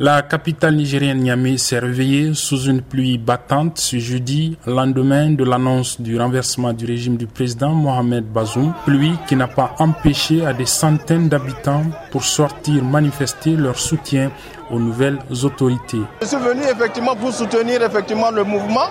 [0.00, 6.00] La capitale nigérienne Niamey s'est réveillée sous une pluie battante ce jeudi, lendemain de l'annonce
[6.00, 8.72] du renversement du régime du président Mohamed Bazoum.
[8.84, 14.32] Pluie qui n'a pas empêché à des centaines d'habitants pour sortir manifester leur soutien
[14.68, 16.00] aux nouvelles autorités.
[16.22, 18.88] Je suis venu effectivement pour soutenir le mouvement.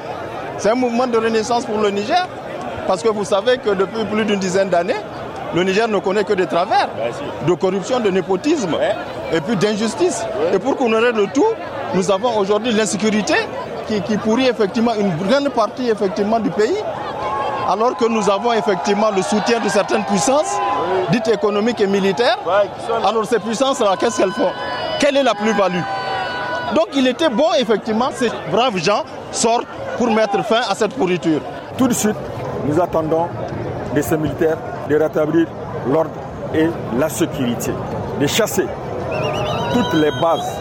[0.57, 2.29] C'est un mouvement de renaissance pour le Niger.
[2.87, 4.95] Parce que vous savez que depuis plus d'une dizaine d'années,
[5.55, 6.89] le Niger ne connaît que des travers,
[7.47, 8.75] de corruption, de népotisme
[9.31, 10.23] et puis d'injustice.
[10.53, 11.45] Et pour qu'on ait le tout,
[11.93, 13.35] nous avons aujourd'hui l'insécurité
[13.87, 16.77] qui, pourrit effectivement une grande partie effectivement du pays.
[17.69, 20.57] Alors que nous avons effectivement le soutien de certaines puissances,
[21.11, 22.37] dites économiques et militaires.
[23.05, 24.51] Alors ces puissances-là, qu'est-ce qu'elles font?
[24.99, 25.81] Quelle est la plus-value?
[26.75, 29.67] Donc il était bon effectivement, ces braves gens sortent
[29.97, 31.41] pour mettre fin à cette pourriture.
[31.77, 32.15] Tout de suite,
[32.65, 33.27] nous attendons
[33.95, 34.57] de ces militaires
[34.89, 35.47] de rétablir
[35.91, 36.11] l'ordre
[36.53, 37.71] et la sécurité,
[38.19, 38.65] de chasser
[39.73, 40.59] toutes les bases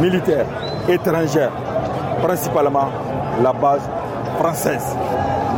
[0.00, 0.46] militaires
[0.88, 1.52] étrangères,
[2.22, 2.88] principalement
[3.42, 3.82] la base
[4.38, 4.84] française,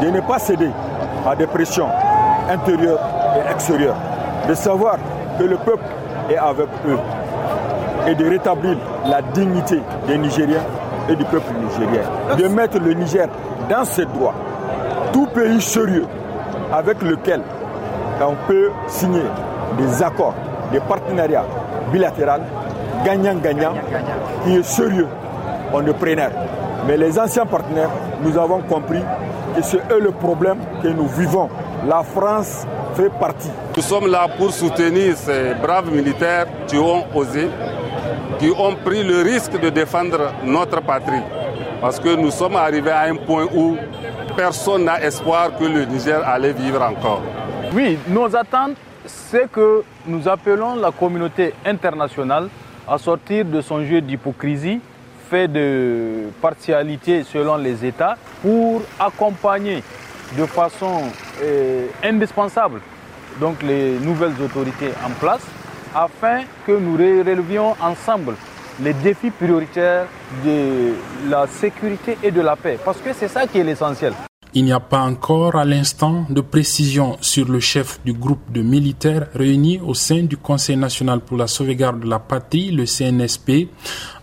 [0.03, 0.71] de ne pas céder
[1.27, 1.89] à des pressions
[2.49, 3.01] intérieures
[3.37, 3.97] et extérieures,
[4.49, 4.97] de savoir
[5.39, 5.85] que le peuple
[6.31, 6.99] est avec eux
[8.07, 8.77] et de rétablir
[9.09, 10.63] la dignité des Nigériens
[11.09, 12.03] et du peuple nigérien,
[12.37, 13.29] de mettre le Niger
[13.71, 14.35] dans ses droits.
[15.13, 16.07] Tout pays sérieux
[16.73, 17.43] avec lequel
[18.21, 19.23] on peut signer
[19.79, 20.35] des accords,
[20.73, 21.45] des partenariats
[21.93, 22.43] bilatéraux,
[23.05, 23.75] gagnant-gagnant,
[24.45, 25.09] qui est sérieux,
[25.73, 26.31] on est preneur.
[26.87, 27.91] Mais les anciens partenaires,
[28.23, 29.03] nous avons compris
[29.57, 31.49] que c'est eux le problème que nous vivons.
[31.87, 33.51] La France fait partie.
[33.77, 37.49] Nous sommes là pour soutenir ces braves militaires qui ont osé,
[38.39, 41.23] qui ont pris le risque de défendre notre patrie.
[41.81, 43.77] Parce que nous sommes arrivés à un point où
[44.37, 47.23] personne n'a espoir que le Niger allait vivre encore.
[47.73, 52.49] Oui, nos attentes, c'est que nous appelons la communauté internationale
[52.89, 54.81] à sortir de son jeu d'hypocrisie
[55.31, 59.83] fait de partialité selon les États pour accompagner
[60.37, 61.03] de façon
[61.43, 62.81] euh, indispensable
[63.41, 65.45] donc les nouvelles autorités en place
[65.95, 68.35] afin que nous relevions ensemble
[68.81, 70.07] les défis prioritaires
[70.45, 70.95] de
[71.29, 72.79] la sécurité et de la paix.
[72.85, 74.13] Parce que c'est ça qui est l'essentiel.
[74.59, 78.63] Il n'y a pas encore à l'instant de précision sur le chef du groupe de
[78.63, 83.69] militaires réunis au sein du Conseil national pour la sauvegarde de la patrie, le CNSP.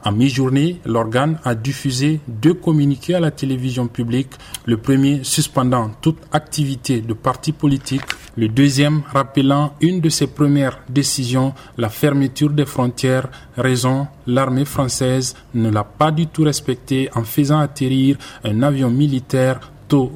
[0.04, 4.32] En mi-journée, l'organe a diffusé deux communiqués à la télévision publique,
[4.66, 8.02] le premier suspendant toute activité de parti politique,
[8.36, 15.36] le deuxième rappelant une de ses premières décisions, la fermeture des frontières, raison l'armée française
[15.54, 19.60] ne l'a pas du tout respectée en faisant atterrir un avion militaire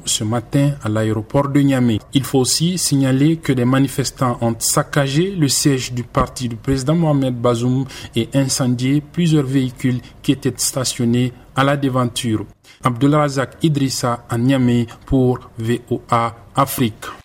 [0.04, 1.98] ce matin à l'aéroport de Niamey.
[2.12, 6.94] Il faut aussi signaler que des manifestants ont saccagé le siège du parti du président
[6.94, 7.84] Mohamed Bazoum
[8.16, 12.44] et incendié plusieurs véhicules qui étaient stationnés à la devanture.
[12.84, 17.08] Abdulrazak Idrissa à Niamey pour VOA Afrique.